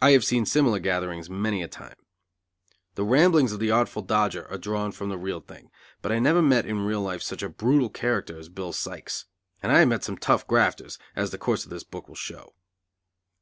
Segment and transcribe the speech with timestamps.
[0.00, 1.96] I have seen similar gatherings many a time.
[2.94, 6.40] The ramblings of the Artful Dodger are drawn from the real thing, but I never
[6.40, 9.26] met in real life such a brutal character as Bill Sykes;
[9.62, 12.54] and I have met some tough grafters, as the course of this book will show.